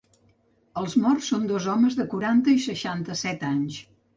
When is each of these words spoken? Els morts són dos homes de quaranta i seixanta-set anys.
Els 0.81 0.95
morts 1.03 1.27
són 1.33 1.45
dos 1.53 1.67
homes 1.75 1.99
de 2.01 2.07
quaranta 2.15 2.57
i 2.61 2.65
seixanta-set 2.67 3.47
anys. 3.55 3.79